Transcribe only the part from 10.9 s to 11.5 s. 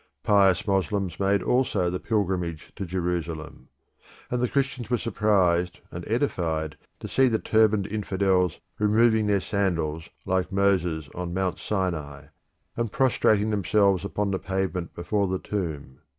on